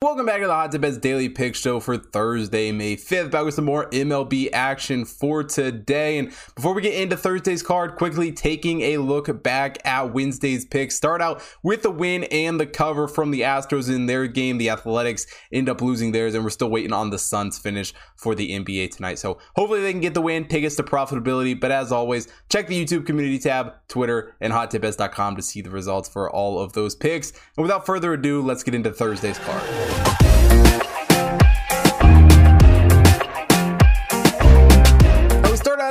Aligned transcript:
Welcome 0.00 0.26
back 0.26 0.40
to 0.42 0.46
the 0.46 0.54
Hot 0.54 0.70
Tip 0.70 0.82
Bets 0.82 0.96
Daily 0.98 1.28
Pick 1.28 1.56
Show 1.56 1.80
for 1.80 1.96
Thursday, 1.96 2.70
May 2.70 2.94
5th. 2.94 3.32
Back 3.32 3.44
with 3.44 3.54
some 3.54 3.64
more 3.64 3.90
MLB 3.90 4.48
action 4.52 5.04
for 5.04 5.42
today. 5.42 6.18
And 6.18 6.28
before 6.54 6.72
we 6.72 6.82
get 6.82 6.94
into 6.94 7.16
Thursday's 7.16 7.64
card, 7.64 7.96
quickly 7.96 8.30
taking 8.30 8.82
a 8.82 8.98
look 8.98 9.42
back 9.42 9.84
at 9.84 10.14
Wednesday's 10.14 10.64
picks. 10.64 10.94
Start 10.94 11.20
out 11.20 11.42
with 11.64 11.82
the 11.82 11.90
win 11.90 12.22
and 12.30 12.60
the 12.60 12.66
cover 12.66 13.08
from 13.08 13.32
the 13.32 13.40
Astros 13.40 13.92
in 13.92 14.06
their 14.06 14.28
game. 14.28 14.58
The 14.58 14.70
Athletics 14.70 15.26
end 15.52 15.68
up 15.68 15.82
losing 15.82 16.12
theirs, 16.12 16.36
and 16.36 16.44
we're 16.44 16.50
still 16.50 16.70
waiting 16.70 16.92
on 16.92 17.10
the 17.10 17.18
Suns 17.18 17.58
finish 17.58 17.92
for 18.14 18.36
the 18.36 18.52
NBA 18.52 18.94
tonight. 18.94 19.18
So 19.18 19.38
hopefully 19.56 19.80
they 19.80 19.90
can 19.90 20.00
get 20.00 20.14
the 20.14 20.22
win, 20.22 20.46
take 20.46 20.64
us 20.64 20.76
to 20.76 20.84
profitability. 20.84 21.58
But 21.58 21.72
as 21.72 21.90
always, 21.90 22.28
check 22.48 22.68
the 22.68 22.84
YouTube 22.84 23.04
community 23.04 23.40
tab, 23.40 23.72
Twitter, 23.88 24.36
and 24.40 24.52
hottipbets.com 24.52 25.34
to 25.34 25.42
see 25.42 25.60
the 25.60 25.70
results 25.70 26.08
for 26.08 26.30
all 26.30 26.60
of 26.60 26.74
those 26.74 26.94
picks. 26.94 27.32
And 27.56 27.64
without 27.64 27.84
further 27.84 28.12
ado, 28.12 28.42
let's 28.42 28.62
get 28.62 28.76
into 28.76 28.92
Thursday's 28.92 29.40
card. 29.40 29.87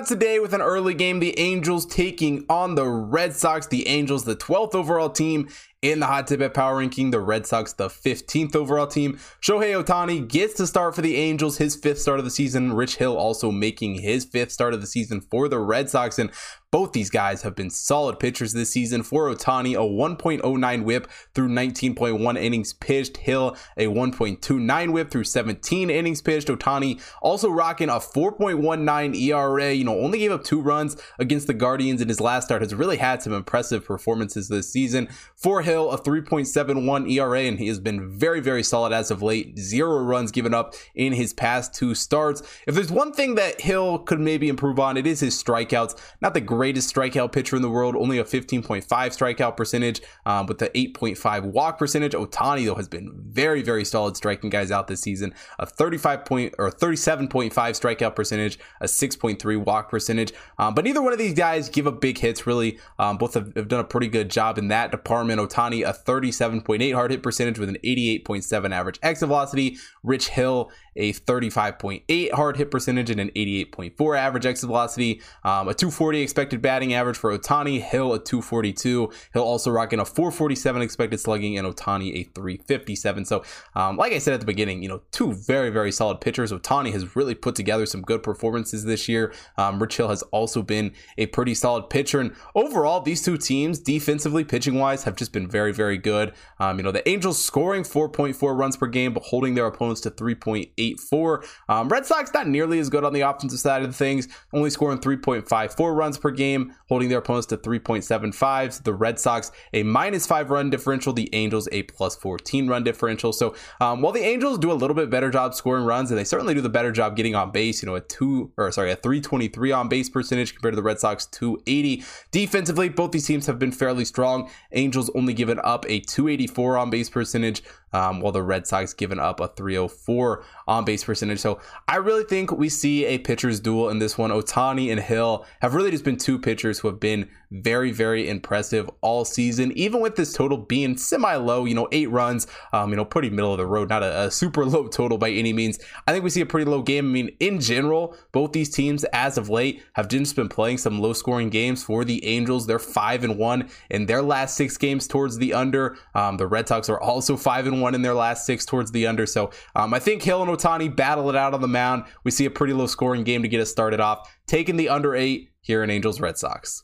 Today 0.08 0.40
with 0.40 0.54
an 0.54 0.62
early 0.62 0.94
game. 0.94 1.20
The 1.20 1.38
Angels 1.38 1.86
taking 1.86 2.46
on 2.50 2.76
the 2.76 2.88
Red 2.88 3.34
Sox. 3.34 3.68
The 3.68 3.88
Angels, 3.88 4.24
the 4.24 4.36
12th 4.36 4.74
overall 4.74 5.10
team 5.10 5.50
in 5.82 6.00
the 6.00 6.08
Hot 6.08 6.28
Tip 6.28 6.40
Bet 6.40 6.54
Power 6.54 6.78
Ranking. 6.78 7.12
The 7.12 7.20
Red 7.20 7.46
Sox, 7.46 7.74
the 7.74 7.90
15th 7.90 8.56
overall 8.56 8.88
team. 8.88 9.20
Shohei 9.42 9.82
Ohtani 9.82 10.28
gets 10.28 10.56
to 10.56 10.68
start 10.68 10.96
for 10.96 11.02
the 11.02 11.16
Angels, 11.16 11.58
his 11.58 11.76
fifth 11.76 12.00
start 12.00 12.20
of 12.20 12.26
the 12.26 12.32
season. 12.32 12.74
Rich 12.74 12.98
Hill 12.98 13.16
also 13.16 13.52
making 13.52 14.02
his 14.02 14.26
fifth 14.26 14.52
start 14.52 14.74
of 14.74 14.82
the 14.82 14.88
season 14.88 15.22
for 15.22 15.48
the 15.48 15.60
Red 15.60 15.90
Sox. 15.90 16.18
And 16.18 16.32
both 16.70 16.92
these 16.92 17.10
guys 17.10 17.44
have 17.44 17.56
been 17.56 17.70
solid 17.70 18.20
pitchers 18.20 18.52
this 18.52 18.70
season. 18.70 19.02
For 19.02 19.34
Ohtani, 19.34 19.74
a 19.74 19.88
1.09 19.88 20.84
whip 20.84 21.10
through 21.34 21.48
19.1 21.50 22.38
innings 22.38 22.74
pitched. 22.74 23.18
Hill, 23.18 23.56
a 23.78 23.86
1.29 23.88 24.92
whip 24.92 25.10
through 25.10 25.24
17 25.24 25.90
innings 25.90 26.22
pitched. 26.22 26.50
Ohtani 26.50 27.02
also 27.22 27.50
rocking 27.50 27.90
a 27.90 27.94
4.19 27.94 29.16
ERA. 29.16 29.74
You 29.74 29.86
know, 29.86 29.98
only 30.00 30.20
gave 30.20 30.32
up 30.32 30.44
two 30.44 30.62
runs 30.62 30.98
against 31.20 31.48
the 31.48 31.54
Guardians 31.54 32.02
in 32.02 32.10
his 32.10 32.20
last 32.20 32.46
start. 32.46 32.62
Has 32.62 32.76
really 32.76 32.98
had 32.98 33.22
some 33.22 33.34
impressive 33.34 33.86
performances 33.86 34.50
this 34.50 34.70
season. 34.72 35.08
For 35.36 35.62
Hill, 35.68 35.92
a 35.92 35.98
3.71 35.98 37.12
ERA, 37.12 37.42
and 37.42 37.60
he 37.60 37.68
has 37.68 37.80
been 37.80 38.10
very, 38.10 38.40
very 38.40 38.64
solid 38.64 38.94
as 38.94 39.12
of 39.12 39.22
late. 39.22 39.60
Zero 39.60 40.00
runs 40.00 40.32
given 40.32 40.54
up 40.54 40.74
in 40.96 41.12
his 41.12 41.34
past 41.34 41.76
two 41.76 41.94
starts. 41.94 42.42
If 42.66 42.74
there's 42.74 42.92
one 42.92 43.12
thing 43.12 43.36
that 43.36 43.60
Hill 43.60 44.00
could 44.00 44.22
maybe 44.22 44.48
improve 44.48 44.80
on, 44.80 44.96
it 44.96 45.06
is 45.06 45.20
his 45.20 45.42
strikeouts. 45.42 46.00
Not 46.22 46.34
the 46.34 46.42
greatest 46.42 46.94
strikeout 46.94 47.34
pitcher 47.34 47.58
in 47.58 47.62
the 47.62 47.70
world, 47.70 47.98
only 47.98 48.18
a 48.18 48.24
15.5 48.24 48.86
strikeout 48.88 49.58
percentage 49.58 50.02
um, 50.26 50.46
with 50.46 50.60
the 50.60 50.70
8.5 50.70 51.44
walk 51.52 51.78
percentage. 51.78 52.14
Ohtani, 52.14 52.66
though, 52.66 52.76
has 52.76 52.88
been 52.88 53.12
very, 53.28 53.62
very 53.62 53.84
solid 53.84 54.16
striking 54.16 54.50
guys 54.50 54.72
out 54.72 54.88
this 54.88 55.02
season. 55.02 55.34
A 55.60 55.66
35 55.66 56.24
point 56.24 56.56
or 56.58 56.72
37.5 56.72 57.52
strikeout 57.52 58.16
percentage, 58.16 58.58
a 58.80 58.86
6.3 58.86 59.66
walk 59.66 59.90
percentage. 59.90 60.32
Um, 60.58 60.74
but 60.74 60.86
neither 60.86 61.02
one 61.02 61.12
of 61.12 61.20
these 61.20 61.34
guys 61.34 61.68
give 61.68 61.88
up 61.88 62.00
big 62.00 62.18
hits, 62.18 62.48
really. 62.48 62.80
Um, 62.98 63.18
both 63.18 63.34
have, 63.34 63.54
have, 63.56 63.68
done 63.68 63.82
a 63.82 63.84
pretty 63.84 64.08
good 64.08 64.30
job 64.30 64.58
in 64.58 64.70
that 64.70 64.92
department. 64.92 65.42
Ohtani, 65.58 65.88
a 65.88 65.94
37.8 65.94 66.94
hard 66.94 67.12
hit 67.12 67.24
percentage 67.24 67.60
with 67.60 67.70
an 67.70 67.78
88.7 67.84 68.72
average 68.72 69.00
exit 69.02 69.28
velocity. 69.28 69.78
Rich 70.04 70.30
Hill, 70.30 70.72
a 70.98 71.14
35.8 71.14 72.32
hard 72.34 72.58
hit 72.58 72.72
percentage 72.72 73.10
and 73.10 73.20
an 73.20 73.30
88.4 73.30 74.18
average 74.18 74.46
exit 74.46 74.68
velocity. 74.68 75.22
Um, 75.44 75.68
a 75.68 75.74
240 75.74 76.22
expected 76.22 76.62
batting 76.62 76.94
average 76.94 77.18
for 77.18 77.38
Ohtani, 77.38 77.82
Hill 77.82 78.14
a 78.14 78.20
242. 78.20 79.12
Hill 79.34 79.44
also 79.44 79.72
rocking 79.72 80.00
a 80.00 80.06
447 80.06 80.82
expected 80.82 81.20
slugging 81.20 81.58
and 81.58 81.68
Ohtani 81.68 82.14
a 82.16 82.24
357. 82.24 83.26
So, 83.26 83.44
um, 83.76 83.98
like 83.98 84.14
I 84.14 84.20
said 84.20 84.34
at 84.34 84.40
the 84.40 84.46
beginning, 84.46 84.82
you 84.84 84.90
know, 84.90 85.02
two 85.12 85.34
very, 85.34 85.70
very 85.70 85.92
solid 85.92 86.20
pitchers. 86.20 86.52
Ohtani 86.52 86.92
has 86.92 87.16
really 87.16 87.36
put 87.36 87.56
together 87.56 87.86
some 87.86 88.02
good 88.02 88.24
performances 88.24 88.84
this 88.84 89.08
year. 89.08 89.34
Um, 89.58 89.82
Rich 89.82 89.98
Hill 89.98 90.10
has 90.10 90.24
also 90.24 90.62
been 90.62 90.94
a 91.18 91.28
pretty 91.28 91.54
solid 91.54 91.90
pitcher. 91.90 92.20
And 92.20 92.34
overall, 92.56 93.02
these 93.02 93.24
two 93.24 93.38
teams, 93.38 93.80
defensively, 93.80 94.44
pitching 94.44 94.76
wise, 94.76 95.04
have 95.04 95.16
just 95.16 95.32
been 95.32 95.48
very, 95.48 95.72
very 95.72 95.98
good. 95.98 96.34
Um, 96.60 96.78
you 96.78 96.84
know, 96.84 96.92
the 96.92 97.08
Angels 97.08 97.42
scoring 97.42 97.84
4.4 97.84 98.58
runs 98.58 98.78
per 98.78 98.88
game, 98.88 99.14
but 99.14 99.24
holding 99.24 99.56
their 99.56 99.68
opponents 99.68 100.02
to 100.02 100.12
3.8 100.12 100.87
8.4. 100.96 101.46
Um, 101.70 101.90
Red 101.90 102.06
Sox 102.06 102.32
not 102.34 102.48
nearly 102.48 102.80
as 102.80 102.90
good 102.90 103.04
on 103.04 103.14
the 103.14 103.22
offensive 103.22 103.60
side 103.60 103.84
of 103.84 103.96
things, 103.96 104.28
only 104.54 104.70
scoring 104.70 105.00
3.54 105.00 105.96
runs 105.96 106.18
per 106.18 106.32
game, 106.32 106.74
holding 106.88 107.10
their 107.10 107.20
opponents 107.20 107.48
to 107.48 107.58
3.75. 107.58 108.84
The 108.84 108.94
Red 108.94 109.20
Sox 109.20 109.52
a 109.74 109.84
minus 109.84 110.26
five 110.26 110.50
run 110.50 110.70
differential, 110.70 111.14
the 111.14 111.30
Angels 111.34 111.68
a 111.72 111.84
plus 111.84 112.16
14 112.16 112.68
run 112.68 112.84
differential. 112.84 113.34
So 113.34 113.56
um, 113.82 114.02
while 114.02 114.14
the 114.14 114.24
Angels 114.24 114.58
do 114.60 114.72
a 114.72 114.74
little 114.74 114.96
bit 114.96 115.10
better 115.10 115.30
job 115.30 115.54
scoring 115.54 115.86
runs, 115.86 116.12
and 116.12 116.20
they 116.20 116.24
certainly 116.24 116.54
do 116.54 116.62
the 116.62 116.70
better 116.70 116.92
job 116.92 117.16
getting 117.16 117.36
on 117.36 117.52
base, 117.52 117.82
you 117.82 117.88
know, 117.88 117.96
a 117.96 118.02
two 118.02 118.52
or 118.58 118.72
sorry, 118.72 118.92
a 118.92 118.96
323 118.96 119.72
on 119.72 119.90
base 119.90 120.10
percentage 120.10 120.54
compared 120.54 120.74
to 120.74 120.76
the 120.76 120.84
Red 120.84 121.00
Sox 121.00 121.26
280. 121.28 122.04
Defensively, 122.32 122.90
both 122.90 123.12
these 123.12 123.26
teams 123.26 123.46
have 123.46 123.60
been 123.60 123.72
fairly 123.72 124.06
strong. 124.06 124.50
Angels 124.72 125.10
only 125.16 125.34
given 125.34 125.60
up 125.64 125.86
a 125.88 126.00
284 126.02 126.78
on 126.78 126.90
base 126.90 127.10
percentage, 127.10 127.64
um, 127.94 128.22
while 128.22 128.32
the 128.32 128.44
Red 128.44 128.68
Sox 128.68 128.94
given 128.94 129.20
up 129.20 129.40
a 129.40 129.48
304 129.48 130.44
on 130.68 130.86
base 130.86 131.04
percentage. 131.04 131.40
So 131.40 131.60
I 131.88 131.98
really 131.98 132.24
think 132.24 132.52
we 132.52 132.70
see 132.70 133.06
a 133.06 133.18
pitcher's 133.18 133.60
duel 133.60 133.90
in 133.90 134.00
this 134.00 134.18
one. 134.18 134.32
Ohtani 134.32 134.92
and 134.92 135.00
Hill 135.00 135.46
have 135.62 135.74
really 135.74 135.92
just 135.92 136.04
been 136.04 136.18
two 136.18 136.40
pitchers 136.40 136.80
who 136.80 136.88
have 136.88 137.00
been 137.00 137.30
very, 137.52 137.92
very 137.92 138.30
impressive 138.30 138.90
all 139.02 139.24
season, 139.24 139.72
even 139.74 140.02
with 140.02 140.16
this 140.16 140.34
total 140.34 140.58
being 140.58 140.98
semi 140.98 141.36
low, 141.36 141.66
you 141.66 141.74
know, 141.74 141.88
eight 141.92 142.10
runs, 142.10 142.48
um, 142.74 142.90
you 142.90 142.96
know, 142.96 143.06
pretty 143.06 143.30
middle 143.30 143.54
of 143.54 143.58
the 143.58 143.66
road, 143.66 143.90
not 143.90 144.04
a, 144.04 144.24
a, 144.24 144.32
super 144.32 144.66
low 144.66 144.88
total 144.88 145.18
by 145.18 145.30
any 145.30 145.54
means. 145.54 145.80
I 146.06 146.12
think 146.12 146.24
we 146.24 146.30
see 146.30 146.42
a 146.42 146.46
pretty 146.46 146.70
low 146.70 146.82
game. 146.82 147.06
I 147.06 147.10
mean, 147.10 147.36
in 147.40 147.60
general, 147.60 148.18
both 148.32 148.52
these 148.52 148.70
teams 148.70 149.04
as 149.06 149.38
of 149.38 149.50
late 149.50 149.82
have 149.94 150.10
just 150.10 150.36
been 150.36 150.50
playing 150.50 150.78
some 150.78 151.00
low 151.00 151.14
scoring 151.14 151.50
games 151.50 151.84
for 151.84 152.04
the 152.04 152.24
Angels. 152.26 152.68
They're 152.68 152.80
five 152.80 153.24
and 153.24 153.38
one 153.38 153.70
in 153.90 154.06
their 154.06 154.22
last 154.22 154.58
six 154.58 154.78
games 154.78 155.08
towards 155.08 155.38
the 155.38 155.54
under. 155.54 155.98
Um, 156.14 156.38
the 156.38 156.48
Red 156.48 156.68
Sox 156.68 156.90
are 156.90 157.00
also 157.00 157.38
five 157.38 157.66
and 157.66 157.77
one 157.82 157.96
in 157.96 158.02
their 158.02 158.14
last 158.14 158.46
six 158.46 158.66
towards 158.66 158.92
the 158.92 159.08
under. 159.08 159.26
So 159.26 159.52
um, 159.76 159.94
I 159.94 160.00
think 160.00 160.24
Hill 160.24 160.42
and 160.42 160.52
Ohtani 160.52 160.94
battle 160.94 161.30
it 161.30 161.36
out 161.36 161.54
on 161.54 161.62
the 161.62 161.68
mound. 161.68 162.06
We 162.24 162.32
see 162.32 162.46
a 162.46 162.52
pretty 162.52 162.74
low 162.74 162.88
scoring 162.88 163.24
game 163.24 163.42
to 163.42 163.48
get 163.48 163.62
us 163.62 163.70
started 163.70 164.00
off. 164.00 164.30
Taking 164.48 164.78
the 164.78 164.90
under 164.90 165.16
eight 165.16 165.50
here 165.62 165.84
in 165.84 165.90
Angels 165.90 166.20
Red 166.20 166.38
Sox. 166.38 166.84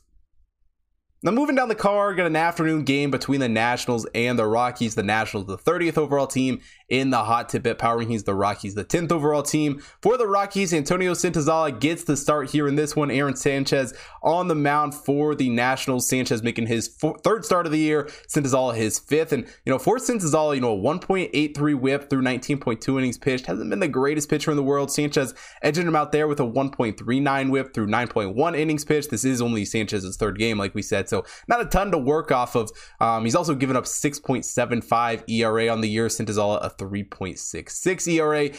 Now, 1.24 1.30
moving 1.30 1.56
down 1.56 1.68
the 1.68 1.74
card, 1.74 2.18
got 2.18 2.26
an 2.26 2.36
afternoon 2.36 2.84
game 2.84 3.10
between 3.10 3.40
the 3.40 3.48
Nationals 3.48 4.06
and 4.14 4.38
the 4.38 4.44
Rockies. 4.44 4.94
The 4.94 5.02
Nationals, 5.02 5.46
the 5.46 5.56
30th 5.56 5.96
overall 5.96 6.26
team 6.26 6.60
in 6.88 7.10
the 7.10 7.24
hot 7.24 7.48
tip 7.48 7.66
at 7.66 7.78
power 7.78 7.98
rankings. 8.02 8.24
The 8.24 8.34
Rockies, 8.34 8.74
the 8.74 8.84
10th 8.84 9.12
overall 9.12 9.42
team. 9.42 9.82
For 10.02 10.16
the 10.16 10.26
Rockies, 10.26 10.72
Antonio 10.72 11.12
Senzatela 11.12 11.78
gets 11.78 12.04
the 12.04 12.16
start 12.16 12.50
here 12.50 12.68
in 12.68 12.76
this 12.76 12.94
one. 12.94 13.10
Aaron 13.10 13.36
Sanchez 13.36 13.94
on 14.22 14.48
the 14.48 14.54
mound 14.54 14.94
for 14.94 15.34
the 15.34 15.48
Nationals. 15.48 16.08
Sanchez 16.08 16.42
making 16.42 16.66
his 16.66 16.88
four, 16.88 17.18
third 17.18 17.44
start 17.44 17.66
of 17.66 17.72
the 17.72 17.78
year. 17.78 18.04
Senzatela 18.28 18.74
his 18.74 18.98
fifth. 18.98 19.32
And, 19.32 19.44
you 19.64 19.72
know, 19.72 19.78
for 19.78 19.98
Senzatela, 19.98 20.54
you 20.54 20.60
know, 20.60 20.78
a 20.78 20.80
1.83 20.80 21.74
whip 21.80 22.10
through 22.10 22.22
19.2 22.22 22.98
innings 22.98 23.18
pitched. 23.18 23.46
Hasn't 23.46 23.70
been 23.70 23.80
the 23.80 23.88
greatest 23.88 24.28
pitcher 24.28 24.50
in 24.50 24.56
the 24.56 24.62
world. 24.62 24.90
Sanchez 24.90 25.34
edging 25.62 25.86
him 25.86 25.96
out 25.96 26.12
there 26.12 26.28
with 26.28 26.40
a 26.40 26.44
1.39 26.44 27.50
whip 27.50 27.72
through 27.72 27.86
9.1 27.86 28.58
innings 28.58 28.84
pitched. 28.84 29.10
This 29.10 29.24
is 29.24 29.40
only 29.40 29.64
Sanchez's 29.64 30.16
third 30.16 30.38
game, 30.38 30.58
like 30.58 30.74
we 30.74 30.82
said. 30.82 31.08
So 31.08 31.24
not 31.48 31.60
a 31.60 31.66
ton 31.66 31.90
to 31.92 31.98
work 31.98 32.30
off 32.30 32.54
of. 32.54 32.70
Um, 33.00 33.24
he's 33.24 33.34
also 33.34 33.54
given 33.54 33.76
up 33.76 33.84
6.75 33.84 35.28
ERA 35.28 35.68
on 35.68 35.80
the 35.80 35.88
year. 35.88 36.08
Senzatela 36.08 36.58
a 36.62 36.73
3.66 36.78 38.08
ERA. 38.08 38.50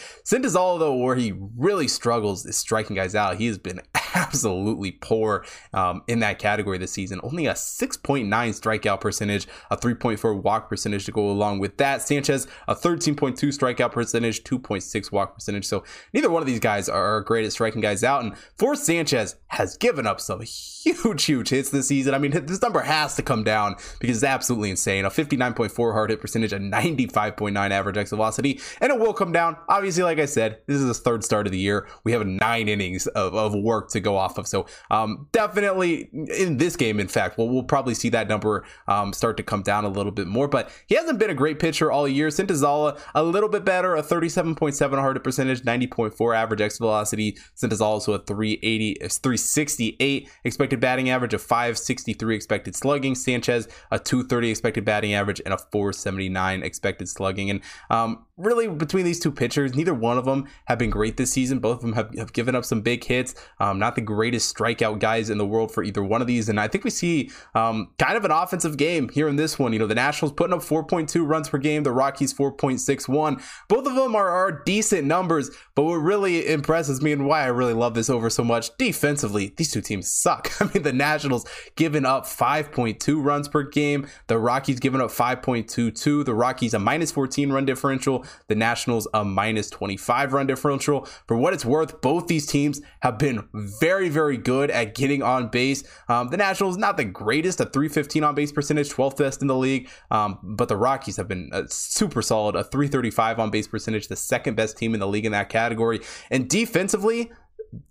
Though, 0.80 0.96
where 0.96 1.16
he 1.16 1.34
really 1.58 1.88
struggles 1.88 2.46
is 2.46 2.58
striking 2.58 2.96
guys 2.96 3.16
out. 3.16 3.38
He 3.38 3.48
has 3.48 3.58
been 3.58 3.82
absolutely 4.26 4.92
poor 4.92 5.46
um, 5.74 6.04
in 6.08 6.20
that 6.20 6.40
category 6.40 6.78
this 6.78 6.92
season. 6.92 7.20
Only 7.24 7.46
a 7.46 7.54
6.9 7.54 8.28
strikeout 8.28 9.02
percentage, 9.02 9.48
a 9.70 9.78
3.4 9.78 10.42
walk 10.42 10.70
percentage 10.70 11.06
to 11.06 11.12
go 11.12 11.30
along 11.30 11.60
with 11.60 11.78
that. 11.78 12.02
Sanchez, 12.02 12.48
a 12.68 12.76
13.2 12.76 13.36
strikeout 13.36 13.92
percentage, 13.92 14.44
2.6 14.44 15.12
walk 15.12 15.36
percentage. 15.36 15.66
So 15.66 15.84
neither 16.14 16.30
one 16.30 16.42
of 16.42 16.48
these 16.48 16.60
guys 16.60 16.90
are 16.90 17.22
great 17.22 17.46
at 17.46 17.52
striking 17.52 17.82
guys 17.82 18.04
out. 18.04 18.24
And 18.24 18.38
for 18.58 18.76
Sanchez 18.76 19.36
has 19.48 19.78
given 19.78 20.06
up 20.06 20.20
some 20.20 20.42
huge, 20.42 21.26
huge 21.26 21.50
hits 21.50 21.70
this 21.70 21.88
season. 21.88 22.14
I 22.14 22.18
mean, 22.18 22.32
this 22.46 22.62
number 22.62 22.82
has 22.82 23.16
to 23.16 23.24
come 23.24 23.44
down 23.44 23.76
because 24.00 24.18
it's 24.18 24.24
absolutely 24.24 24.70
insane. 24.70 25.06
A 25.06 25.10
59.4 25.10 25.94
hard 25.94 26.10
hit 26.10 26.22
percentage, 26.22 26.54
a 26.54 26.58
95.9 26.58 27.72
average 27.72 27.98
exit 27.98 28.18
velocity, 28.18 28.60
and 28.82 28.92
it 28.92 29.00
will 29.00 29.14
come 29.14 29.32
down. 29.32 29.58
Obviously, 29.70 30.04
like 30.04 30.20
I 30.20 30.26
said, 30.26 30.60
this 30.68 30.82
is 30.82 30.88
his 30.88 31.00
third 31.00 31.24
start 31.24 31.48
of 31.48 31.52
the 31.52 31.60
year. 31.60 31.88
We 32.04 32.12
have 32.12 32.26
nine 32.26 32.68
innings 32.68 33.08
of, 33.08 33.34
of 33.34 33.54
work 33.56 33.90
to 33.92 34.00
go 34.00 34.15
off 34.16 34.38
of. 34.38 34.48
So 34.48 34.66
um, 34.92 35.28
definitely 35.32 36.10
in 36.38 36.58
this 36.58 36.76
game, 36.76 37.00
in 37.00 37.08
fact, 37.08 37.38
we'll, 37.38 37.50
we'll 37.50 37.64
probably 37.64 37.94
see 37.94 38.10
that 38.10 38.28
number 38.28 38.64
um, 38.88 39.14
start 39.14 39.38
to 39.38 39.44
come 39.44 39.62
down 39.62 39.86
a 39.86 39.90
little 39.90 40.12
bit 40.12 40.28
more. 40.28 40.48
But 40.48 40.72
he 40.88 40.96
hasn't 40.96 41.20
been 41.20 41.30
a 41.30 41.36
great 41.36 41.60
pitcher 41.60 41.92
all 41.92 42.08
year. 42.08 42.28
Senzatela 42.30 43.00
a 43.14 43.24
little 43.24 43.50
bit 43.50 43.66
better, 43.66 43.96
a 43.96 44.04
37.7 44.04 45.00
hard 45.00 45.24
percentage, 45.24 45.62
90.4 45.62 46.36
average 46.36 46.62
exit 46.62 46.80
velocity. 46.80 47.38
Senzatela 47.56 47.82
also 47.82 48.14
a 48.14 48.20
380, 48.20 48.96
368 48.96 50.30
expected 50.44 50.80
batting 50.80 51.10
average, 51.10 51.34
a 51.34 51.40
563 51.40 52.36
expected 52.36 52.76
slugging. 52.76 53.16
Sanchez 53.16 53.68
a 53.92 54.00
230 54.00 54.50
expected 54.50 54.86
batting 54.86 55.14
average 55.14 55.42
and 55.46 55.54
a 55.54 55.58
479 55.58 56.64
expected 56.64 57.10
slugging. 57.10 57.50
And 57.50 57.62
um, 57.90 58.26
really 58.38 58.68
between 58.68 59.06
these 59.06 59.20
two 59.20 59.32
pitchers, 59.32 59.76
neither 59.76 59.94
one 59.94 60.18
of 60.18 60.26
them 60.26 60.48
have 60.66 60.78
been 60.78 60.90
great 60.90 61.18
this 61.18 61.32
season. 61.32 61.60
Both 61.60 61.78
of 61.78 61.82
them 61.82 61.94
have, 61.94 62.14
have 62.18 62.34
given 62.34 62.56
up 62.56 62.66
some 62.66 62.82
big 62.82 63.04
hits. 63.04 63.36
Um, 63.60 63.80
not 63.80 63.96
the 63.96 64.02
greatest 64.06 64.56
strikeout 64.56 65.00
guys 65.00 65.30
in 65.30 65.38
the 65.38 65.46
world 65.46 65.72
for 65.72 65.84
either 65.84 66.04
one 66.04 66.22
of 66.22 66.28
these. 66.28 66.50
And 66.50 66.60
I 66.60 66.68
think 66.68 66.84
we 66.84 66.90
see 66.90 67.32
um, 67.54 67.92
kind 67.98 68.16
of 68.16 68.26
an 68.26 68.32
offensive 68.32 68.78
game 68.78 69.10
here 69.10 69.28
in 69.28 69.36
this 69.36 69.60
one. 69.60 69.74
You 69.74 69.80
know, 69.80 69.88
the 69.88 69.96
Nationals 69.96 70.34
putting 70.34 70.54
up 70.54 70.62
4.2 70.62 71.28
runs 71.28 71.50
per 71.50 71.58
game, 71.58 71.84
the 71.84 71.92
Rockies 71.92 72.34
4.61. 72.34 73.42
Both 73.68 73.88
of 73.88 73.96
them 73.96 74.16
are, 74.16 74.30
are 74.30 74.64
decent 74.66 75.06
numbers, 75.06 75.50
but 75.74 75.84
what 75.84 75.96
really 75.96 76.48
impresses 76.48 77.02
me 77.02 77.12
and 77.12 77.26
why 77.26 77.44
I 77.44 77.48
really 77.48 77.74
love 77.74 77.94
this 77.94 78.10
over 78.10 78.30
so 78.30 78.44
much 78.44 78.76
defensively, 78.78 79.54
these 79.58 79.72
two 79.72 79.82
teams 79.82 80.08
suck. 80.08 80.52
I 80.62 80.66
mean, 80.66 80.84
the 80.84 80.94
Nationals 80.94 81.46
giving 81.76 82.06
up 82.06 82.26
5.2 82.26 83.24
runs 83.24 83.48
per 83.48 83.64
game, 83.64 84.08
the 84.28 84.38
Rockies 84.38 84.80
giving 84.80 85.02
up 85.02 85.10
5.22, 85.10 86.26
the 86.26 86.34
Rockies 86.34 86.74
a 86.74 86.80
minus 86.80 87.12
14 87.12 87.52
run 87.52 87.66
differential, 87.66 88.26
the 88.48 88.56
Nationals 88.56 89.08
a 89.14 89.24
minus 89.24 89.70
25 89.70 90.34
run 90.34 90.48
differential. 90.48 91.06
For 91.28 91.38
what 91.38 91.54
it's 91.54 91.66
worth, 91.66 92.02
both 92.02 92.28
these 92.28 92.46
teams 92.46 92.82
have 93.02 93.18
been 93.18 93.48
very, 93.54 93.95
very 93.96 94.10
very 94.10 94.38
good 94.38 94.70
at 94.72 94.94
getting 94.94 95.24
on 95.24 95.48
base. 95.48 95.84
Um, 96.10 96.28
the 96.28 96.38
Nationals, 96.38 96.78
not 96.78 96.98
the 96.98 97.06
greatest, 97.06 97.62
a 97.62 97.66
315 97.66 98.24
on 98.24 98.36
base 98.36 98.52
percentage, 98.52 98.90
12th 98.90 99.18
best 99.18 99.42
in 99.42 99.48
the 99.48 99.56
league, 99.56 99.88
um, 100.12 100.38
but 100.44 100.68
the 100.68 100.76
Rockies 100.76 101.16
have 101.16 101.30
been 101.30 101.50
super 101.70 102.22
solid, 102.22 102.56
a 102.56 102.64
335 102.64 103.40
on 103.40 103.52
base 103.52 103.68
percentage, 103.68 104.10
the 104.10 104.16
second 104.18 104.56
best 104.56 104.78
team 104.78 104.94
in 104.94 105.00
the 105.00 105.08
league 105.08 105.26
in 105.26 105.32
that 105.32 105.48
category. 105.48 106.02
And 106.30 106.50
defensively, 106.50 107.32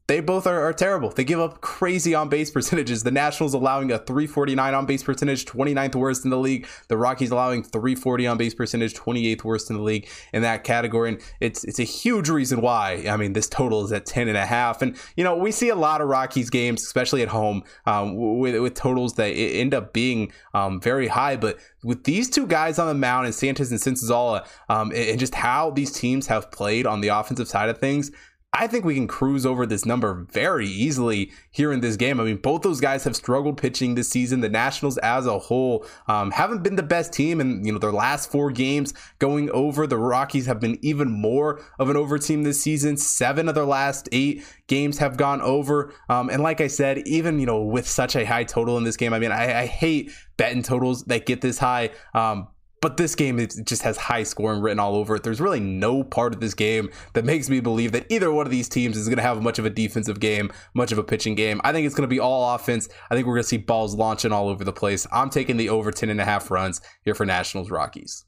they 0.07 0.21
both 0.21 0.47
are, 0.47 0.61
are, 0.61 0.73
terrible. 0.75 1.09
They 1.09 1.25
give 1.25 1.41
up 1.41 1.63
crazy 1.63 2.15
on 2.15 2.29
base 2.29 2.51
percentages. 2.53 3.03
The 3.05 3.11
Nationals 3.11 3.55
allowing 3.55 3.91
a 3.91 3.99
349 3.99 4.75
on 4.75 4.85
base 4.85 5.03
percentage, 5.03 5.47
29th 5.47 5.95
worst 5.95 6.25
in 6.25 6.31
the 6.31 6.39
league. 6.39 6.67
The 6.89 6.97
Rockies 6.99 7.31
allowing 7.31 7.63
340 7.63 8.27
on 8.27 8.37
base 8.37 8.55
percentage, 8.55 8.95
28th 8.95 9.45
worst 9.45 9.71
in 9.71 9.77
the 9.77 9.83
league 9.83 10.09
in 10.35 10.43
that 10.43 10.63
category. 10.63 11.11
And 11.11 11.21
it's 11.41 11.65
it's 11.65 11.79
a 11.79 11.85
huge 11.85 12.29
reason 12.29 12.61
why. 12.61 13.07
I 13.09 13.17
mean, 13.17 13.33
this 13.33 13.49
total 13.49 13.85
is 13.85 13.93
at 13.93 14.05
10 14.05 14.29
and 14.29 14.37
a 14.37 14.45
half. 14.45 14.83
And 14.83 14.97
you 15.17 15.25
know, 15.25 15.37
we 15.37 15.51
see 15.51 15.71
a 15.71 15.75
lot 15.75 16.03
of 16.03 16.09
Rockies 16.09 16.51
games, 16.51 16.83
especially 16.83 17.23
at 17.23 17.29
home, 17.29 17.63
um, 17.87 18.39
with 18.39 18.61
with 18.61 18.75
totals 18.75 19.15
that 19.15 19.29
end 19.29 19.73
up 19.73 19.95
being 19.95 20.33
um, 20.53 20.83
very 20.83 21.09
high. 21.09 21.37
But 21.37 21.59
with 21.83 22.05
these 22.05 22.29
two 22.29 22.47
guys 22.47 22.79
on 22.79 22.89
the 22.89 22.95
mound 22.95 23.25
and 23.25 23.35
Sanchez 23.35 23.71
and 23.71 23.81
Senzatela, 23.81 24.47
um, 24.69 24.93
and 24.95 25.19
just 25.19 25.35
how 25.35 25.71
these 25.71 25.93
teams 25.93 26.27
have 26.27 26.51
played 26.51 26.87
on 26.87 27.01
the 27.01 27.09
offensive 27.09 27.49
side 27.49 27.71
of 27.71 27.79
things 27.79 28.11
I 28.57 28.69
think 28.69 28.85
we 28.85 28.95
can 28.95 29.09
cruise 29.09 29.45
over 29.45 29.67
this 29.67 29.85
number 29.85 30.29
very 30.31 30.69
easily 30.69 31.33
here 31.51 31.73
in 31.73 31.81
this 31.81 31.97
game. 31.97 32.21
I 32.21 32.25
mean, 32.25 32.37
both 32.37 32.63
those 32.63 32.81
guys 32.81 33.03
have 33.03 33.17
struggled 33.17 33.59
pitching 33.59 33.97
this 33.97 34.09
season. 34.09 34.43
The 34.43 34.49
Nationals, 34.49 34.97
as 34.99 35.27
a 35.27 35.41
whole, 35.41 35.85
um, 36.07 36.31
haven't 36.31 36.63
been 36.63 36.77
the 36.77 36.83
best 36.85 37.13
team, 37.13 37.41
and 37.41 37.67
you 37.67 37.73
know 37.73 37.81
their 37.81 37.93
last 37.93 38.31
four 38.31 38.53
games 38.53 38.95
going 39.19 39.51
over. 39.51 39.89
The 39.89 39.99
Rockies 39.99 40.47
have 40.47 40.61
been 40.61 40.79
even 40.83 41.11
more 41.11 41.61
of 41.81 41.91
an 41.91 41.97
over 41.97 42.17
team 42.17 42.45
this 42.45 42.61
season. 42.61 42.97
Seven 42.97 43.49
of 43.49 43.57
their 43.57 43.65
last 43.65 44.09
eight 44.13 44.45
games 44.69 44.99
have 44.99 45.17
gone 45.17 45.41
over. 45.41 45.93
Um, 46.09 46.31
and 46.31 46.41
like 46.41 46.61
I 46.61 46.69
said, 46.69 46.99
even 47.09 47.41
you 47.41 47.47
know 47.47 47.61
with 47.61 47.89
such 47.89 48.15
a 48.15 48.25
high 48.25 48.45
total 48.45 48.79
in 48.79 48.85
this 48.85 48.97
game, 48.97 49.13
I 49.13 49.19
mean, 49.19 49.33
I, 49.33 49.63
I 49.63 49.67
hate 49.67 50.13
betting 50.37 50.63
totals 50.63 51.03
that 51.07 51.27
get 51.27 51.41
this 51.41 51.59
high. 51.59 51.91
Um, 52.15 52.47
but 52.85 52.99
this 52.99 53.15
game 53.15 53.39
it 53.39 53.57
just 53.65 53.81
has 53.81 53.97
high 53.97 54.23
scoring 54.23 54.61
written 54.61 54.79
all 54.79 54.95
over 54.95 55.17
it. 55.17 55.23
There's 55.23 55.41
really 55.41 55.59
no 55.59 56.05
part 56.05 56.35
of 56.35 56.41
this 56.41 56.53
game 56.53 56.91
that 57.15 57.25
makes 57.25 57.49
me 57.49 57.61
believe 57.61 57.93
that 57.93 58.05
either 58.11 58.31
one 58.31 58.45
of 58.45 58.51
these 58.51 58.69
teams 58.69 58.99
is 58.99 59.09
going 59.09 59.17
to 59.17 59.23
have 59.23 59.41
much 59.41 59.59
of 59.59 59.65
a 59.65 59.71
defensive 59.71 60.21
game, 60.21 60.53
much 60.75 60.93
of 60.93 60.99
a 60.99 61.03
pitching 61.03 61.35
game. 61.35 61.63
I 61.65 61.73
think 61.73 61.87
it's 61.87 61.95
going 61.95 62.07
to 62.07 62.15
be 62.15 62.21
all 62.21 62.55
offense. 62.55 62.91
I 63.11 63.15
think 63.15 63.27
we're 63.27 63.37
going 63.37 63.45
to 63.45 63.49
see 63.49 63.57
balls 63.57 63.95
launching 63.95 64.33
all 64.33 64.51
over 64.51 64.65
the 64.65 64.73
place. 64.75 65.07
I'm 65.11 65.31
taking 65.31 65.57
the 65.57 65.71
over 65.71 65.91
10 65.93 66.11
and 66.11 66.21
a 66.21 66.27
half 66.27 66.51
runs 66.51 66.83
here 67.07 67.15
for 67.15 67.25
Nationals 67.25 67.71
Rockies. 67.71 68.27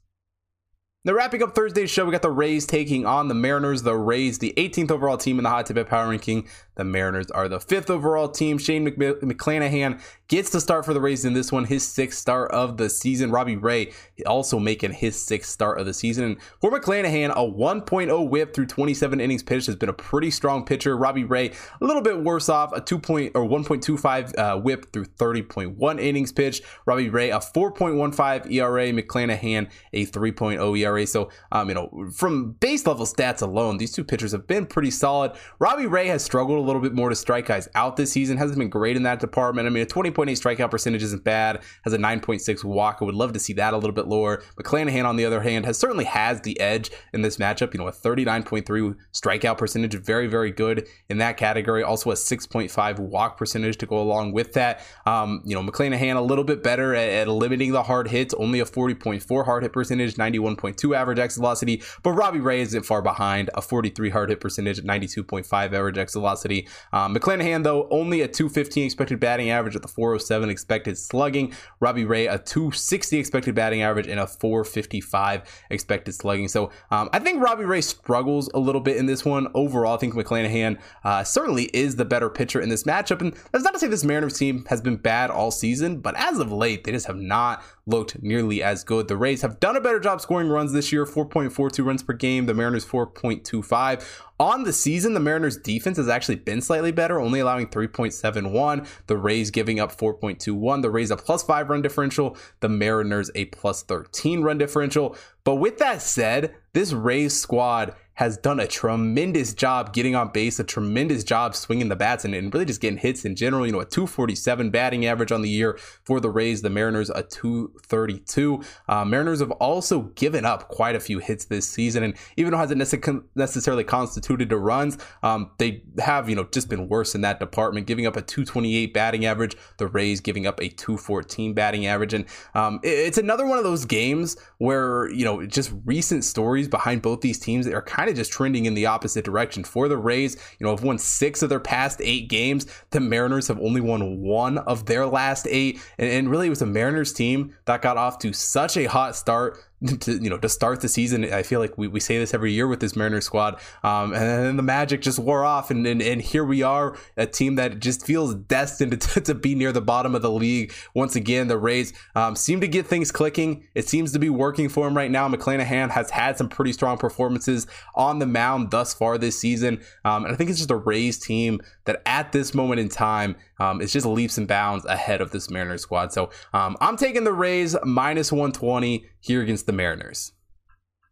Now, 1.05 1.13
wrapping 1.13 1.43
up 1.43 1.53
Thursday's 1.53 1.91
show, 1.91 2.03
we 2.05 2.11
got 2.11 2.23
the 2.23 2.31
Rays 2.31 2.65
taking 2.65 3.05
on 3.05 3.27
the 3.27 3.35
Mariners. 3.35 3.83
The 3.83 3.95
Rays, 3.95 4.39
the 4.39 4.55
18th 4.57 4.89
overall 4.89 5.17
team 5.17 5.37
in 5.37 5.43
the 5.43 5.49
Hot 5.49 5.67
Tip 5.67 5.87
Power 5.87 6.09
Ranking. 6.09 6.47
The 6.77 6.83
Mariners 6.83 7.29
are 7.31 7.49
the 7.49 7.59
fifth 7.59 7.89
overall 7.89 8.29
team. 8.29 8.57
Shane 8.57 8.85
McClanahan 8.85 9.99
gets 10.27 10.49
to 10.51 10.61
start 10.61 10.85
for 10.85 10.93
the 10.93 11.01
Rays 11.01 11.25
in 11.25 11.33
this 11.33 11.51
one, 11.51 11.65
his 11.65 11.87
sixth 11.87 12.19
start 12.19 12.51
of 12.51 12.77
the 12.77 12.89
season. 12.89 13.31
Robbie 13.31 13.55
Ray 13.55 13.93
also 14.25 14.59
making 14.59 14.93
his 14.93 15.21
sixth 15.21 15.51
start 15.51 15.79
of 15.79 15.85
the 15.85 15.93
season. 15.93 16.37
For 16.61 16.69
McClanahan, 16.71 17.31
a 17.31 17.51
1.0 17.51 18.29
whip 18.29 18.53
through 18.53 18.67
27 18.67 19.19
innings 19.19 19.41
pitched 19.43 19.65
has 19.65 19.75
been 19.75 19.89
a 19.89 19.93
pretty 19.93 20.29
strong 20.29 20.65
pitcher. 20.65 20.95
Robbie 20.95 21.23
Ray, 21.23 21.51
a 21.81 21.85
little 21.85 22.01
bit 22.01 22.23
worse 22.23 22.47
off, 22.47 22.71
a 22.73 22.81
2 22.81 22.99
point 22.99 23.31
or 23.35 23.43
1.25 23.43 24.37
uh, 24.37 24.59
whip 24.59 24.93
through 24.93 25.05
30.1 25.05 25.99
innings 25.99 26.31
pitched. 26.31 26.63
Robbie 26.85 27.09
Ray, 27.09 27.31
a 27.31 27.39
4.15 27.39 28.51
ERA. 28.51 28.87
McClanahan, 28.87 29.69
a 29.93 30.05
3.0 30.05 30.79
ERA. 30.79 31.07
So, 31.07 31.29
um, 31.51 31.69
you 31.69 31.75
know, 31.75 32.11
from 32.13 32.51
base 32.53 32.85
level 32.85 33.05
stats 33.05 33.41
alone, 33.41 33.77
these 33.77 33.91
two 33.91 34.03
pitchers 34.03 34.31
have 34.31 34.45
been 34.45 34.65
pretty 34.65 34.91
solid. 34.91 35.31
Robbie 35.59 35.87
Ray 35.87 36.07
has 36.07 36.23
struggled 36.23 36.59
little 36.67 36.81
bit 36.81 36.93
more 36.93 37.09
to 37.09 37.15
strike 37.15 37.47
guys 37.47 37.67
out 37.75 37.97
this 37.97 38.11
season. 38.11 38.37
Hasn't 38.37 38.59
been 38.59 38.69
great 38.69 38.95
in 38.95 39.03
that 39.03 39.19
department. 39.19 39.67
I 39.67 39.69
mean, 39.69 39.83
a 39.83 39.87
20.8 39.87 40.27
strikeout 40.31 40.71
percentage 40.71 41.03
isn't 41.03 41.23
bad. 41.23 41.61
Has 41.83 41.93
a 41.93 41.97
9.6 41.97 42.63
walk. 42.63 42.99
I 43.01 43.05
would 43.05 43.15
love 43.15 43.33
to 43.33 43.39
see 43.39 43.53
that 43.53 43.73
a 43.73 43.77
little 43.77 43.93
bit 43.93 44.07
lower. 44.07 44.43
But 44.55 44.65
McClanahan, 44.65 45.05
on 45.05 45.15
the 45.15 45.25
other 45.25 45.41
hand, 45.41 45.65
has 45.65 45.77
certainly 45.77 46.05
has 46.05 46.41
the 46.41 46.59
edge 46.59 46.91
in 47.13 47.21
this 47.21 47.37
matchup. 47.37 47.73
You 47.73 47.79
know, 47.79 47.87
a 47.87 47.91
39.3 47.91 48.95
strikeout 49.13 49.57
percentage, 49.57 49.95
very, 49.95 50.27
very 50.27 50.51
good 50.51 50.87
in 51.09 51.17
that 51.19 51.37
category. 51.37 51.83
Also 51.83 52.11
a 52.11 52.15
6.5 52.15 52.99
walk 52.99 53.37
percentage 53.37 53.77
to 53.77 53.85
go 53.85 53.99
along 53.99 54.33
with 54.33 54.53
that. 54.53 54.81
Um, 55.05 55.41
you 55.45 55.55
know, 55.55 55.63
McClanahan 55.63 56.15
a 56.15 56.21
little 56.21 56.43
bit 56.43 56.63
better 56.63 56.95
at, 56.95 57.09
at 57.09 57.27
limiting 57.27 57.71
the 57.71 57.83
hard 57.83 58.09
hits, 58.09 58.33
only 58.33 58.59
a 58.59 58.65
40.4 58.65 59.45
hard 59.45 59.63
hit 59.63 59.73
percentage, 59.73 60.15
91.2 60.15 60.95
average 60.95 61.19
exit 61.19 61.39
velocity. 61.39 61.81
But 62.03 62.11
Robbie 62.11 62.39
Ray 62.39 62.61
isn't 62.61 62.83
far 62.83 63.01
behind, 63.01 63.49
a 63.53 63.61
43 63.61 64.09
hard 64.09 64.29
hit 64.29 64.39
percentage, 64.39 64.81
92.5 64.81 65.53
average 65.53 65.97
exit 65.97 66.19
velocity. 66.19 66.56
Um, 66.93 67.13
McClanahan, 67.13 67.63
though, 67.63 67.87
only 67.89 68.21
a 68.21 68.27
215 68.27 68.85
expected 68.85 69.19
batting 69.19 69.49
average 69.49 69.75
at 69.75 69.81
the 69.81 69.87
407 69.87 70.49
expected 70.49 70.97
slugging. 70.97 71.53
Robbie 71.79 72.05
Ray, 72.05 72.27
a 72.27 72.37
260 72.37 73.17
expected 73.17 73.53
batting 73.55 73.81
average 73.81 74.07
and 74.07 74.19
a 74.19 74.27
455 74.27 75.65
expected 75.69 76.13
slugging. 76.13 76.47
So 76.47 76.71
um, 76.91 77.09
I 77.13 77.19
think 77.19 77.43
Robbie 77.43 77.65
Ray 77.65 77.81
struggles 77.81 78.49
a 78.53 78.59
little 78.59 78.81
bit 78.81 78.97
in 78.97 79.05
this 79.05 79.25
one. 79.25 79.47
Overall, 79.53 79.95
I 79.95 79.97
think 79.97 80.13
McClanahan 80.13 80.79
uh, 81.03 81.23
certainly 81.23 81.65
is 81.73 81.95
the 81.95 82.05
better 82.05 82.29
pitcher 82.29 82.61
in 82.61 82.69
this 82.69 82.83
matchup. 82.83 83.21
And 83.21 83.33
that's 83.51 83.63
not 83.63 83.73
to 83.73 83.79
say 83.79 83.87
this 83.87 84.03
Mariners 84.03 84.37
team 84.37 84.65
has 84.69 84.81
been 84.81 84.97
bad 84.97 85.29
all 85.29 85.51
season, 85.51 85.99
but 85.99 86.15
as 86.17 86.39
of 86.39 86.51
late, 86.51 86.83
they 86.83 86.91
just 86.91 87.07
have 87.07 87.17
not 87.17 87.63
looked 87.87 88.21
nearly 88.21 88.61
as 88.61 88.83
good. 88.83 89.07
The 89.07 89.17
Rays 89.17 89.41
have 89.41 89.59
done 89.59 89.75
a 89.75 89.81
better 89.81 89.99
job 89.99 90.21
scoring 90.21 90.49
runs 90.49 90.73
this 90.73 90.91
year 90.91 91.05
4.42 91.05 91.83
runs 91.83 92.03
per 92.03 92.13
game, 92.13 92.45
the 92.45 92.53
Mariners 92.53 92.85
4.25. 92.85 94.05
On 94.39 94.63
the 94.63 94.73
season, 94.73 95.15
the 95.15 95.19
Mariners 95.19 95.57
defense 95.57 95.97
has 95.97 96.07
actually 96.07 96.35
been 96.35 96.61
slightly 96.61 96.91
better, 96.91 97.19
only 97.19 97.39
allowing 97.39 97.67
3.71. 97.67 98.87
The 99.07 99.17
Rays 99.17 99.49
giving 99.49 99.79
up 99.79 99.97
4.21. 99.97 100.83
The 100.83 100.91
Rays 100.91 101.09
a 101.09 101.17
plus 101.17 101.41
five 101.41 101.69
run 101.69 101.81
differential. 101.81 102.37
The 102.59 102.69
Mariners 102.69 103.31
a 103.33 103.45
plus 103.45 103.81
13 103.81 104.43
run 104.43 104.59
differential. 104.59 105.15
But 105.43 105.55
with 105.55 105.79
that 105.79 106.03
said, 106.03 106.53
this 106.73 106.93
Rays 106.93 107.35
squad 107.35 107.95
has 108.17 108.35
done 108.35 108.59
a 108.59 108.65
tremendous 108.65 109.53
job 109.53 109.93
getting 109.93 110.15
on 110.15 110.29
base, 110.29 110.57
a 110.57 110.63
tremendous 110.63 111.23
job 111.23 111.55
swinging 111.55 111.87
the 111.87 111.95
bats, 111.95 112.25
and, 112.25 112.33
and 112.33 112.51
really 112.51 112.65
just 112.65 112.81
getting 112.81 112.97
hits 112.97 113.25
in 113.25 113.35
general. 113.35 113.63
You 113.63 113.71
know, 113.71 113.79
a 113.79 113.85
247 113.85 114.71
batting 114.71 115.05
average 115.05 115.31
on 115.31 115.43
the 115.43 115.49
year 115.49 115.77
for 116.03 116.19
the 116.19 116.31
Rays. 116.31 116.63
The 116.63 116.71
Mariners 116.71 117.11
a 117.11 117.21
232. 117.21 118.63
Uh, 118.87 119.05
Mariners 119.05 119.39
have 119.39 119.51
also 119.51 120.01
given 120.15 120.45
up 120.45 120.67
quite 120.67 120.95
a 120.95 120.99
few 120.99 121.19
hits 121.19 121.45
this 121.45 121.69
season, 121.69 122.01
and 122.01 122.15
even 122.37 122.51
though 122.51 122.57
it 122.57 122.61
hasn't 122.61 123.29
necessarily 123.35 123.83
constituted 123.83 124.49
to 124.49 124.57
runs, 124.57 124.97
um, 125.21 125.51
they 125.59 125.83
have 125.99 126.27
you 126.27 126.35
know 126.35 126.45
just 126.51 126.69
been 126.69 126.89
worse 126.89 127.13
in 127.13 127.21
that 127.21 127.39
department, 127.39 127.85
giving 127.85 128.07
up 128.07 128.15
a 128.17 128.21
228 128.23 128.95
batting 128.95 129.27
average. 129.27 129.55
The 129.77 129.87
Rays 129.87 130.21
giving 130.21 130.47
up 130.47 130.59
a 130.59 130.69
214 130.69 131.53
batting 131.53 131.85
average, 131.85 132.15
and 132.15 132.25
um, 132.55 132.79
it, 132.81 132.89
it's 132.89 133.19
another 133.19 133.45
one 133.45 133.59
of 133.59 133.63
those 133.63 133.85
games 133.85 134.37
where 134.57 135.07
you 135.11 135.23
know 135.23 135.45
just 135.45 135.71
recent 135.85 136.23
stories 136.23 136.67
behind 136.67 137.03
both 137.03 137.21
these 137.21 137.37
teams 137.37 137.67
are 137.67 137.83
kind 137.83 138.06
kind 138.07 138.15
of 138.15 138.17
just 138.17 138.31
trending 138.31 138.65
in 138.65 138.73
the 138.73 138.85
opposite 138.85 139.25
direction. 139.25 139.65
For 139.65 139.89
the 139.89 139.97
Rays, 139.97 140.35
you 140.59 140.65
know, 140.65 140.71
have 140.71 140.83
won 140.83 140.97
six 140.97 141.41
of 141.41 141.49
their 141.49 141.59
past 141.59 141.99
eight 142.01 142.29
games. 142.29 142.65
The 142.91 143.01
Mariners 143.01 143.49
have 143.49 143.59
only 143.59 143.81
won 143.81 144.21
one 144.21 144.59
of 144.59 144.85
their 144.85 145.05
last 145.05 145.45
eight. 145.49 145.81
And, 145.97 146.09
and 146.09 146.29
really, 146.29 146.47
it 146.47 146.51
was 146.51 146.61
a 146.61 146.65
Mariners 146.65 147.11
team 147.11 147.53
that 147.65 147.81
got 147.81 147.97
off 147.97 148.19
to 148.19 148.31
such 148.31 148.77
a 148.77 148.85
hot 148.85 149.15
start 149.15 149.59
to 149.99 150.13
you 150.13 150.29
know 150.29 150.37
to 150.37 150.49
start 150.49 150.81
the 150.81 150.87
season. 150.87 151.31
I 151.31 151.43
feel 151.43 151.59
like 151.59 151.77
we, 151.77 151.87
we 151.87 151.99
say 151.99 152.17
this 152.17 152.33
every 152.33 152.51
year 152.51 152.67
with 152.67 152.79
this 152.79 152.95
Mariners 152.95 153.25
squad, 153.25 153.59
um, 153.83 154.11
and 154.13 154.23
then 154.23 154.57
the 154.57 154.63
magic 154.63 155.01
just 155.01 155.19
wore 155.19 155.45
off, 155.45 155.69
and, 155.69 155.85
and 155.85 156.01
and 156.01 156.19
here 156.19 156.43
we 156.43 156.63
are, 156.63 156.97
a 157.15 157.27
team 157.27 157.55
that 157.55 157.79
just 157.79 158.03
feels 158.03 158.33
destined 158.33 158.99
to, 159.01 159.21
to 159.21 159.35
be 159.35 159.53
near 159.53 159.71
the 159.71 159.81
bottom 159.81 160.15
of 160.15 160.23
the 160.23 160.31
league 160.31 160.73
once 160.95 161.15
again. 161.15 161.47
The 161.47 161.59
Rays 161.59 161.93
um, 162.15 162.35
seem 162.35 162.59
to 162.61 162.67
get 162.67 162.87
things 162.87 163.11
clicking. 163.11 163.67
It 163.75 163.87
seems 163.87 164.11
to 164.13 164.19
be 164.19 164.31
working 164.31 164.67
for 164.67 164.87
him 164.87 164.97
right 164.97 165.11
now. 165.11 165.29
McClanahan 165.29 165.91
has 165.91 166.09
had 166.09 166.37
some 166.37 166.49
pretty 166.49 166.73
strong 166.73 166.97
performances 166.97 167.67
on 167.93 168.17
the 168.17 168.25
mound 168.25 168.71
thus 168.71 168.95
far 168.95 169.19
this 169.19 169.39
season, 169.39 169.81
um, 170.03 170.25
and 170.25 170.33
I 170.33 170.37
think 170.37 170.49
it's 170.49 170.59
just 170.59 170.71
a 170.71 170.75
Rays 170.75 171.19
team 171.19 171.61
that 171.85 172.01
at 172.07 172.31
this 172.31 172.55
moment 172.55 172.79
in 172.79 172.89
time 172.89 173.35
um, 173.59 173.81
just 173.85 174.05
leaps 174.05 174.37
and 174.37 174.47
bounds 174.47 174.85
ahead 174.85 175.21
of 175.21 175.31
this 175.31 175.49
Mariners 175.49 175.81
squad. 175.81 176.13
So 176.13 176.29
um, 176.53 176.77
I'm 176.81 176.97
taking 176.97 177.23
the 177.23 177.33
Rays 177.33 177.75
minus 177.83 178.31
120 178.31 179.05
here 179.19 179.41
against 179.41 179.65
the 179.65 179.73
Mariners. 179.73 180.33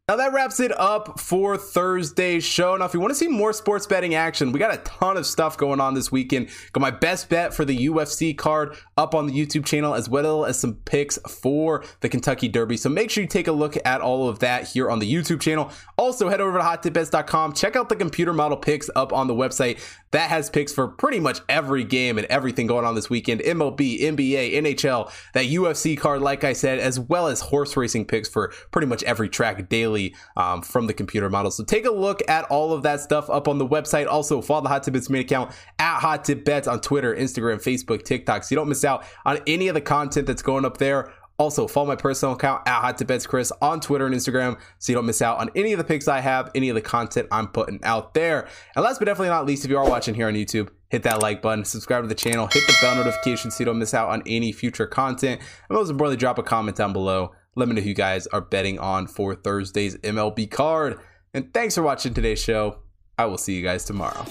Now 0.07 0.17
that 0.17 0.33
wraps 0.33 0.59
it 0.59 0.71
up 0.79 1.19
for 1.19 1.57
Thursday's 1.57 2.43
show. 2.43 2.77
Now, 2.77 2.85
if 2.85 2.93
you 2.93 2.99
want 2.99 3.09
to 3.09 3.15
see 3.15 3.27
more 3.27 3.51
sports 3.53 3.87
betting 3.87 4.13
action, 4.13 4.51
we 4.51 4.59
got 4.59 4.71
a 4.71 4.77
ton 4.83 5.17
of 5.17 5.25
stuff 5.25 5.57
going 5.57 5.81
on 5.81 5.95
this 5.95 6.11
weekend. 6.11 6.49
Got 6.73 6.81
my 6.81 6.91
best 6.91 7.27
bet 7.27 7.55
for 7.55 7.65
the 7.65 7.87
UFC 7.87 8.37
card 8.37 8.77
up 8.97 9.15
on 9.15 9.25
the 9.25 9.33
YouTube 9.33 9.65
channel, 9.65 9.95
as 9.95 10.07
well 10.07 10.45
as 10.45 10.59
some 10.59 10.75
picks 10.85 11.17
for 11.27 11.83
the 12.01 12.09
Kentucky 12.09 12.47
Derby. 12.47 12.77
So 12.77 12.87
make 12.87 13.09
sure 13.09 13.23
you 13.23 13.27
take 13.27 13.47
a 13.47 13.51
look 13.51 13.77
at 13.83 13.99
all 13.99 14.29
of 14.29 14.37
that 14.39 14.67
here 14.67 14.91
on 14.91 14.99
the 14.99 15.11
YouTube 15.11 15.41
channel. 15.41 15.71
Also, 15.97 16.29
head 16.29 16.39
over 16.39 16.59
to 16.59 16.63
hottipbets.com. 16.63 17.53
Check 17.53 17.75
out 17.75 17.89
the 17.89 17.95
computer 17.95 18.31
model 18.31 18.57
picks 18.57 18.91
up 18.95 19.11
on 19.11 19.25
the 19.25 19.33
website. 19.33 19.79
That 20.11 20.29
has 20.29 20.51
picks 20.51 20.71
for 20.71 20.87
pretty 20.87 21.19
much 21.19 21.39
every 21.49 21.83
game 21.83 22.19
and 22.19 22.27
everything 22.27 22.67
going 22.67 22.85
on 22.85 22.93
this 22.93 23.09
weekend. 23.09 23.41
MLB, 23.41 24.01
NBA, 24.01 24.53
NHL, 24.53 25.11
that 25.33 25.45
UFC 25.45 25.97
card, 25.97 26.21
like 26.21 26.43
I 26.43 26.53
said, 26.53 26.77
as 26.77 26.99
well 26.99 27.27
as 27.27 27.41
horse 27.41 27.75
racing 27.75 28.05
picks 28.05 28.29
for 28.29 28.53
pretty 28.71 28.85
much 28.85 29.01
every 29.01 29.29
track 29.29 29.67
daily 29.67 29.94
um, 30.35 30.61
from 30.61 30.87
the 30.87 30.93
computer 30.93 31.29
model. 31.29 31.51
So 31.51 31.63
take 31.63 31.85
a 31.85 31.91
look 31.91 32.21
at 32.27 32.45
all 32.45 32.73
of 32.73 32.83
that 32.83 32.99
stuff 33.01 33.29
up 33.29 33.47
on 33.47 33.57
the 33.57 33.67
website. 33.67 34.07
Also, 34.07 34.41
follow 34.41 34.61
the 34.61 34.69
Hot 34.69 34.83
Tip 34.83 34.93
Bets 34.93 35.09
main 35.09 35.21
account 35.21 35.51
at 35.79 35.99
Hot 35.99 36.23
Tip 36.23 36.45
Bets 36.45 36.67
on 36.67 36.81
Twitter, 36.81 37.15
Instagram, 37.15 37.55
Facebook, 37.55 38.03
TikTok, 38.03 38.43
so 38.43 38.53
you 38.53 38.57
don't 38.57 38.69
miss 38.69 38.85
out 38.85 39.03
on 39.25 39.39
any 39.47 39.67
of 39.67 39.73
the 39.73 39.81
content 39.81 40.27
that's 40.27 40.41
going 40.41 40.65
up 40.65 40.77
there. 40.77 41.11
Also, 41.37 41.67
follow 41.67 41.87
my 41.87 41.97
personal 41.97 42.33
account 42.33 42.61
at 42.65 42.79
Hot 42.79 42.97
Tip 42.97 43.07
Bets 43.07 43.27
Chris 43.27 43.51
on 43.61 43.81
Twitter 43.81 44.05
and 44.05 44.15
Instagram 44.15 44.57
so 44.79 44.91
you 44.91 44.95
don't 44.95 45.05
miss 45.05 45.21
out 45.21 45.37
on 45.37 45.49
any 45.55 45.73
of 45.73 45.77
the 45.77 45.83
picks 45.83 46.07
I 46.07 46.21
have, 46.21 46.49
any 46.55 46.69
of 46.69 46.75
the 46.75 46.81
content 46.81 47.27
I'm 47.29 47.47
putting 47.47 47.83
out 47.83 48.13
there. 48.13 48.47
And 48.75 48.85
last 48.85 48.99
but 48.99 49.05
definitely 49.05 49.29
not 49.29 49.45
least, 49.45 49.65
if 49.65 49.71
you 49.71 49.77
are 49.77 49.89
watching 49.89 50.15
here 50.15 50.27
on 50.27 50.33
YouTube, 50.33 50.69
hit 50.87 51.03
that 51.03 51.21
like 51.21 51.41
button, 51.41 51.65
subscribe 51.65 52.03
to 52.03 52.07
the 52.07 52.15
channel, 52.15 52.47
hit 52.47 52.65
the 52.67 52.75
bell 52.81 52.95
notification 52.95 53.51
so 53.51 53.59
you 53.59 53.65
don't 53.65 53.79
miss 53.79 53.93
out 53.93 54.09
on 54.09 54.23
any 54.25 54.53
future 54.53 54.87
content. 54.87 55.41
And 55.69 55.77
most 55.77 55.89
importantly, 55.89 56.17
drop 56.17 56.37
a 56.37 56.43
comment 56.43 56.77
down 56.77 56.93
below 56.93 57.33
let 57.55 57.67
me 57.67 57.75
know 57.75 57.81
who 57.81 57.89
you 57.89 57.95
guys 57.95 58.27
are 58.27 58.41
betting 58.41 58.79
on 58.79 59.07
for 59.07 59.35
Thursday's 59.35 59.97
MLB 59.97 60.51
card. 60.51 60.99
And 61.33 61.53
thanks 61.53 61.75
for 61.75 61.81
watching 61.81 62.13
today's 62.13 62.41
show. 62.41 62.79
I 63.17 63.25
will 63.25 63.37
see 63.37 63.55
you 63.55 63.63
guys 63.63 63.85
tomorrow. 63.85 64.25